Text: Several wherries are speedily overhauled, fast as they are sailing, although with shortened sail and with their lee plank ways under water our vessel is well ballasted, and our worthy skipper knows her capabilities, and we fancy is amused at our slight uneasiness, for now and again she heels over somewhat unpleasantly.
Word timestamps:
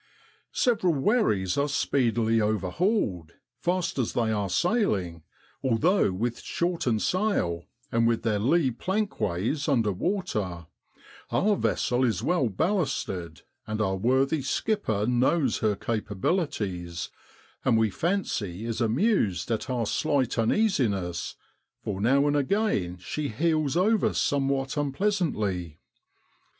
Several 0.55 0.95
wherries 0.95 1.59
are 1.63 1.69
speedily 1.69 2.41
overhauled, 2.41 3.33
fast 3.59 3.99
as 3.99 4.13
they 4.13 4.31
are 4.31 4.49
sailing, 4.49 5.21
although 5.63 6.11
with 6.11 6.39
shortened 6.39 7.03
sail 7.03 7.65
and 7.91 8.07
with 8.07 8.23
their 8.23 8.39
lee 8.39 8.71
plank 8.71 9.19
ways 9.19 9.67
under 9.67 9.91
water 9.91 10.65
our 11.29 11.55
vessel 11.55 12.03
is 12.03 12.23
well 12.23 12.49
ballasted, 12.49 13.43
and 13.67 13.79
our 13.79 13.95
worthy 13.95 14.41
skipper 14.41 15.05
knows 15.05 15.59
her 15.59 15.75
capabilities, 15.75 17.11
and 17.63 17.77
we 17.77 17.91
fancy 17.91 18.65
is 18.65 18.81
amused 18.81 19.51
at 19.51 19.69
our 19.69 19.85
slight 19.85 20.39
uneasiness, 20.39 21.35
for 21.83 22.01
now 22.01 22.25
and 22.25 22.35
again 22.35 22.97
she 22.97 23.27
heels 23.27 23.77
over 23.77 24.13
somewhat 24.13 24.77
unpleasantly. 24.77 25.77